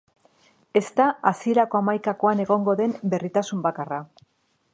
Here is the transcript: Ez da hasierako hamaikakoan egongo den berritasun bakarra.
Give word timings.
Ez 0.81 0.85
da 0.99 1.05
hasierako 1.31 1.81
hamaikakoan 1.81 2.43
egongo 2.47 2.79
den 2.81 2.97
berritasun 3.15 3.65
bakarra. 3.69 4.03